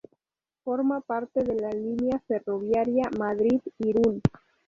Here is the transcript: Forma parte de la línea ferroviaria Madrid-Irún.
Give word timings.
Forma 0.63 1.01
parte 1.01 1.43
de 1.43 1.53
la 1.53 1.69
línea 1.69 2.17
ferroviaria 2.27 3.03
Madrid-Irún. 3.19 4.19